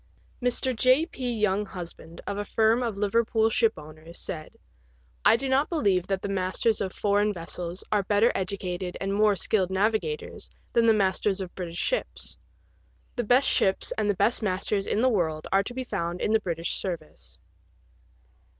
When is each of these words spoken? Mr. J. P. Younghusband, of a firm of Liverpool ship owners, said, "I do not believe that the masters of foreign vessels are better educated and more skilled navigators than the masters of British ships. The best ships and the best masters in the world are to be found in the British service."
Mr. 0.41 0.75
J. 0.75 1.05
P. 1.05 1.39
Younghusband, 1.39 2.21
of 2.25 2.35
a 2.39 2.43
firm 2.43 2.81
of 2.81 2.95
Liverpool 2.95 3.51
ship 3.51 3.73
owners, 3.77 4.19
said, 4.19 4.57
"I 5.23 5.35
do 5.35 5.47
not 5.47 5.69
believe 5.69 6.07
that 6.07 6.23
the 6.23 6.27
masters 6.27 6.81
of 6.81 6.91
foreign 6.91 7.31
vessels 7.33 7.83
are 7.91 8.01
better 8.01 8.31
educated 8.33 8.97
and 8.99 9.13
more 9.13 9.35
skilled 9.35 9.69
navigators 9.69 10.49
than 10.73 10.87
the 10.87 10.91
masters 10.95 11.39
of 11.39 11.53
British 11.53 11.77
ships. 11.77 12.35
The 13.15 13.23
best 13.23 13.47
ships 13.47 13.93
and 13.95 14.09
the 14.09 14.15
best 14.15 14.41
masters 14.41 14.87
in 14.87 15.03
the 15.03 15.07
world 15.09 15.47
are 15.51 15.61
to 15.61 15.73
be 15.75 15.83
found 15.83 16.19
in 16.19 16.31
the 16.33 16.39
British 16.41 16.79
service." 16.81 17.37